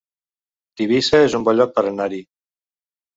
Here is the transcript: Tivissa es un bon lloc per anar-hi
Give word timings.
Tivissa 0.79 1.19
es 1.25 1.35
un 1.39 1.45
bon 1.49 1.59
lloc 1.59 1.75
per 1.75 1.83
anar-hi 1.91 2.23